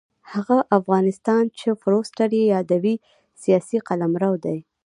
هغه 0.31 0.57
افغانستان 0.77 1.43
چې 1.59 1.67
فورسټر 1.81 2.29
یې 2.39 2.43
یادوي 2.55 2.95
سیاسي 3.41 3.77
قلمرو 3.87 4.33
دی. 4.45 4.57